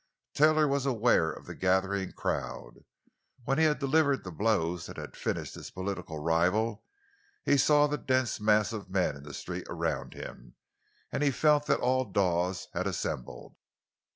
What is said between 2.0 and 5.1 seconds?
crowd. When he had delivered the blows that